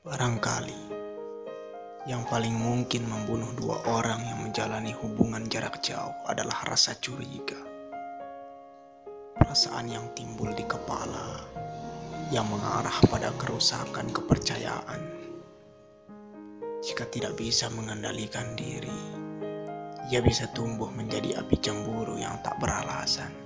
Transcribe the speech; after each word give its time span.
Barangkali 0.00 0.80
yang 2.08 2.24
paling 2.24 2.56
mungkin 2.56 3.04
membunuh 3.04 3.52
dua 3.52 3.84
orang 3.84 4.24
yang 4.24 4.40
menjalani 4.40 4.96
hubungan 4.96 5.44
jarak 5.44 5.76
jauh 5.84 6.16
adalah 6.24 6.64
rasa 6.64 6.96
curiga. 6.96 7.60
Perasaan 9.36 9.92
yang 9.92 10.08
timbul 10.16 10.56
di 10.56 10.64
kepala 10.64 11.44
yang 12.32 12.48
mengarah 12.48 12.96
pada 13.12 13.28
kerusakan 13.36 14.08
kepercayaan. 14.08 15.04
Jika 16.80 17.04
tidak 17.12 17.36
bisa 17.36 17.68
mengendalikan 17.68 18.56
diri, 18.56 19.00
ia 20.08 20.24
bisa 20.24 20.48
tumbuh 20.56 20.88
menjadi 20.88 21.44
api 21.44 21.60
cemburu 21.60 22.16
yang 22.16 22.40
tak 22.40 22.56
beralasan. 22.56 23.36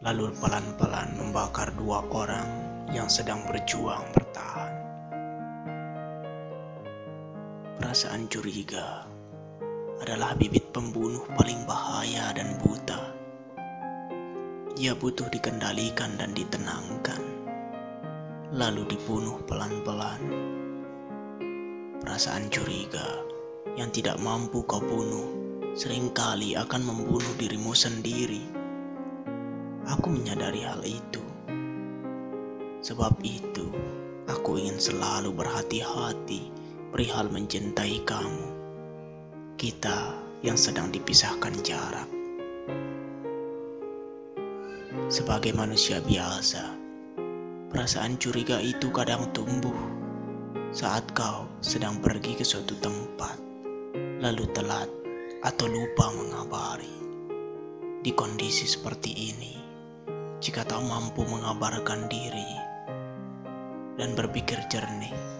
Lalu 0.00 0.32
pelan-pelan 0.40 1.12
membakar 1.20 1.76
dua 1.76 2.00
orang 2.08 2.48
yang 2.88 3.12
sedang 3.12 3.44
berjuang 3.44 4.08
bertahan. 4.16 4.83
Perasaan 7.94 8.26
curiga 8.26 9.06
adalah 10.02 10.34
bibit 10.34 10.74
pembunuh 10.74 11.30
paling 11.38 11.62
bahaya 11.62 12.34
dan 12.34 12.58
buta. 12.58 13.14
Ia 14.74 14.98
butuh 14.98 15.30
dikendalikan 15.30 16.18
dan 16.18 16.34
ditenangkan, 16.34 17.22
lalu 18.50 18.82
dibunuh 18.90 19.38
pelan-pelan. 19.46 20.18
Perasaan 22.02 22.50
curiga 22.50 23.22
yang 23.78 23.94
tidak 23.94 24.18
mampu 24.18 24.66
kau 24.66 24.82
bunuh 24.82 25.30
sering 25.78 26.10
kali 26.10 26.58
akan 26.58 26.82
membunuh 26.82 27.30
dirimu 27.38 27.78
sendiri. 27.78 28.42
Aku 29.86 30.10
menyadari 30.10 30.66
hal 30.66 30.82
itu. 30.82 31.22
Sebab 32.82 33.22
itu, 33.22 33.70
aku 34.26 34.58
ingin 34.58 34.82
selalu 34.82 35.30
berhati-hati 35.30 36.63
perihal 36.94 37.26
mencintai 37.26 38.06
kamu. 38.06 38.46
Kita 39.58 40.14
yang 40.46 40.54
sedang 40.54 40.94
dipisahkan 40.94 41.50
jarak. 41.66 42.06
Sebagai 45.10 45.50
manusia 45.58 45.98
biasa, 45.98 46.70
perasaan 47.74 48.14
curiga 48.22 48.62
itu 48.62 48.94
kadang 48.94 49.26
tumbuh 49.34 49.74
saat 50.70 51.02
kau 51.18 51.50
sedang 51.58 51.98
pergi 51.98 52.38
ke 52.38 52.46
suatu 52.46 52.78
tempat, 52.78 53.42
lalu 54.22 54.46
telat 54.54 54.86
atau 55.42 55.66
lupa 55.66 56.14
mengabari. 56.14 56.94
Di 58.06 58.14
kondisi 58.14 58.70
seperti 58.70 59.34
ini, 59.34 59.58
jika 60.38 60.62
tak 60.62 60.78
mampu 60.86 61.26
mengabarkan 61.26 62.06
diri 62.06 62.54
dan 63.98 64.14
berpikir 64.14 64.62
jernih, 64.70 65.33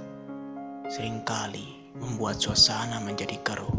sering 0.85 1.25
kali 1.25 1.81
membuat 1.97 2.37
suasana 2.37 3.01
menjadi 3.01 3.41
keruh. 3.41 3.73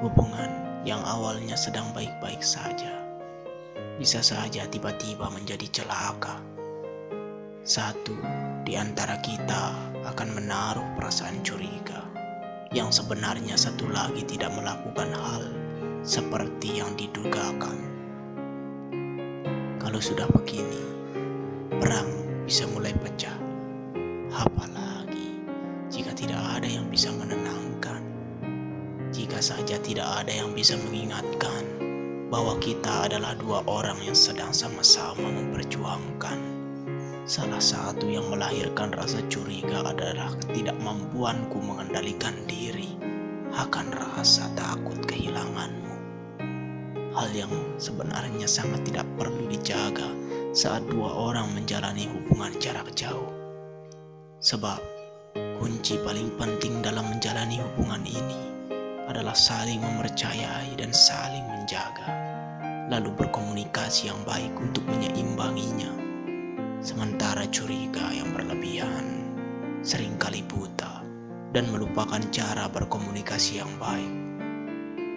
Hubungan 0.00 0.82
yang 0.86 1.02
awalnya 1.02 1.58
sedang 1.58 1.90
baik-baik 1.90 2.40
saja, 2.40 2.94
bisa 3.98 4.22
saja 4.22 4.70
tiba-tiba 4.70 5.26
menjadi 5.34 5.82
celaka. 5.82 6.38
Satu 7.66 8.14
di 8.62 8.78
antara 8.78 9.18
kita 9.20 9.74
akan 10.06 10.28
menaruh 10.38 10.86
perasaan 10.94 11.42
curiga, 11.42 12.06
yang 12.70 12.94
sebenarnya 12.94 13.58
satu 13.58 13.90
lagi 13.90 14.22
tidak 14.24 14.54
melakukan 14.54 15.10
hal 15.10 15.44
seperti 16.06 16.80
yang 16.80 16.94
didugakan. 16.94 17.76
Kalau 19.82 20.00
sudah 20.00 20.30
begini, 20.32 20.80
perang 21.82 22.08
bisa 22.46 22.64
mulai 22.70 22.94
pecah. 22.94 23.36
Jika 24.30 24.46
tidak 26.20 26.60
ada 26.60 26.68
yang 26.68 26.84
bisa 26.92 27.08
menenangkan, 27.16 28.04
jika 29.08 29.40
saja 29.40 29.80
tidak 29.80 30.04
ada 30.04 30.28
yang 30.28 30.52
bisa 30.52 30.76
mengingatkan 30.76 31.64
bahwa 32.28 32.60
kita 32.60 33.08
adalah 33.08 33.32
dua 33.40 33.64
orang 33.64 33.96
yang 34.04 34.12
sedang 34.12 34.52
sama-sama 34.52 35.32
memperjuangkan. 35.32 36.36
Salah 37.24 37.62
satu 37.62 38.04
yang 38.04 38.28
melahirkan 38.28 38.92
rasa 38.92 39.24
curiga 39.32 39.80
adalah 39.80 40.36
ketidakmampuanku 40.44 41.56
mengendalikan 41.56 42.36
diri 42.44 42.92
akan 43.56 43.88
rasa 43.88 44.44
takut 44.52 45.00
kehilanganmu. 45.08 45.96
Hal 47.16 47.32
yang 47.32 47.50
sebenarnya 47.80 48.44
sangat 48.44 48.84
tidak 48.84 49.08
perlu 49.16 49.48
dijaga 49.48 50.12
saat 50.52 50.84
dua 50.92 51.32
orang 51.32 51.48
menjalani 51.56 52.12
hubungan 52.12 52.52
jarak 52.60 52.92
jauh. 52.92 53.32
Sebab 54.40 54.99
Kunci 55.30 55.94
paling 56.02 56.34
penting 56.34 56.82
dalam 56.82 57.06
menjalani 57.06 57.62
hubungan 57.62 58.02
ini 58.02 58.42
adalah 59.06 59.38
saling 59.38 59.78
mempercayai 59.78 60.74
dan 60.74 60.90
saling 60.90 61.46
menjaga, 61.46 62.10
lalu 62.90 63.14
berkomunikasi 63.14 64.10
yang 64.10 64.18
baik 64.26 64.50
untuk 64.58 64.82
menyeimbanginya. 64.90 65.94
Sementara 66.82 67.46
curiga 67.46 68.10
yang 68.10 68.34
berlebihan 68.34 69.22
sering 69.86 70.18
kali 70.18 70.42
buta 70.42 70.98
dan 71.54 71.70
melupakan 71.70 72.18
cara 72.34 72.66
berkomunikasi 72.66 73.62
yang 73.62 73.70
baik. 73.78 74.10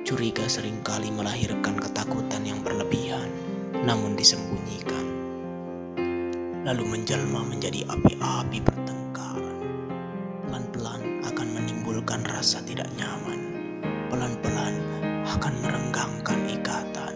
Curiga 0.05 0.45
sering 0.45 0.77
kali 0.85 1.09
melahirkan 1.09 1.79
ketakutan 1.81 2.45
yang 2.45 2.61
berlebihan, 2.61 3.31
namun 3.81 4.13
disembunyikan, 4.13 5.05
lalu 6.67 6.83
menjelma 6.85 7.41
menjadi 7.47 7.87
api-api 7.87 8.59
bertengkar 8.61 8.82
rasa 12.43 12.59
tidak 12.67 12.91
nyaman, 12.99 13.39
pelan-pelan 14.11 14.75
akan 15.31 15.63
merenggangkan 15.63 16.43
ikatan. 16.51 17.15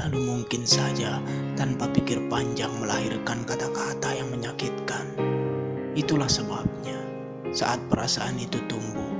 Lalu 0.00 0.16
mungkin 0.24 0.64
saja 0.64 1.20
tanpa 1.60 1.92
pikir 1.92 2.24
panjang 2.32 2.72
melahirkan 2.80 3.44
kata-kata 3.44 4.16
yang 4.16 4.32
menyakitkan. 4.32 5.04
Itulah 5.92 6.24
sebabnya 6.24 6.96
saat 7.52 7.76
perasaan 7.92 8.40
itu 8.40 8.64
tumbuh, 8.64 9.12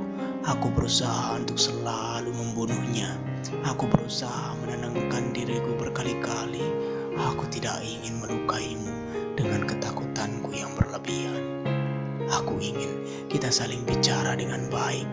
aku 0.48 0.72
berusaha 0.72 1.36
untuk 1.36 1.60
selalu 1.60 2.32
membunuhnya. 2.32 3.12
Aku 3.68 3.84
berusaha 3.84 4.56
menenangkan 4.64 5.36
diriku 5.36 5.76
berkali-kali. 5.76 6.64
Aku 7.20 7.44
tidak 7.52 7.76
ingin 7.84 8.24
melukaimu 8.24 8.96
dengan 9.36 9.68
ketakutanku 9.68 10.48
yang 10.56 10.72
berlebihan. 10.72 11.53
Aku 12.42 12.58
ingin 12.58 12.90
kita 13.30 13.46
saling 13.46 13.86
bicara 13.86 14.34
dengan 14.34 14.66
baik, 14.66 15.06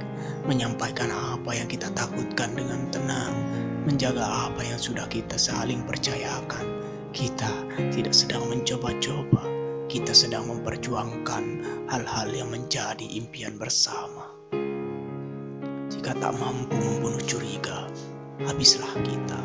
menyampaikan 0.49 1.13
apa 1.13 1.53
yang 1.53 1.69
kita 1.69 1.93
takutkan 1.93 2.57
dengan 2.57 2.89
tenang, 2.89 3.37
menjaga 3.85 4.49
apa 4.49 4.65
yang 4.65 4.81
sudah 4.81 5.05
kita 5.05 5.37
saling 5.37 5.85
percayakan. 5.85 6.65
Kita 7.13 7.51
tidak 7.93 8.17
sedang 8.17 8.49
mencoba-coba, 8.49 9.45
kita 9.85 10.17
sedang 10.17 10.49
memperjuangkan 10.49 11.43
hal-hal 11.93 12.29
yang 12.33 12.49
menjadi 12.49 13.05
impian 13.05 13.53
bersama. 13.61 14.33
Jika 15.93 16.17
tak 16.17 16.33
mampu 16.41 16.73
membunuh 16.73 17.21
curiga, 17.29 17.85
habislah 18.49 18.97
kita. 19.05 19.41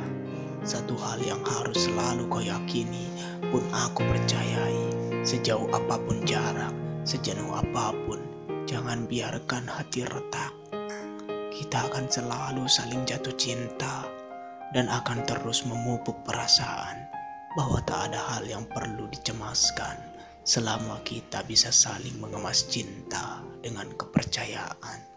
Satu 0.65 0.97
hal 0.97 1.21
yang 1.21 1.45
harus 1.45 1.85
selalu 1.85 2.25
kau 2.33 2.41
yakini, 2.41 3.05
pun 3.53 3.61
aku 3.69 4.01
percayai, 4.01 4.81
sejauh 5.27 5.69
apa 5.75 6.01
pun 6.01 6.25
jarak, 6.25 6.73
Sejenuh 7.07 7.55
apa 7.55 7.95
pun, 7.95 8.19
jangan 8.67 9.07
biarkan 9.07 9.71
hati 9.71 10.03
retak. 10.03 10.51
Kita 11.55 11.87
akan 11.87 12.11
selalu 12.11 12.67
saling 12.67 13.07
jatuh 13.07 13.31
cinta 13.39 14.03
dan 14.75 14.91
akan 14.91 15.23
terus 15.23 15.63
memupuk 15.63 16.19
perasaan 16.27 17.07
bahwa 17.55 17.79
tak 17.87 18.11
ada 18.11 18.19
hal 18.35 18.43
yang 18.51 18.67
perlu 18.67 19.07
dicemaskan 19.07 19.95
selama 20.43 20.99
kita 21.07 21.47
bisa 21.47 21.71
saling 21.71 22.19
mengemas 22.19 22.67
cinta 22.67 23.39
dengan 23.63 23.87
kepercayaan. 23.95 25.16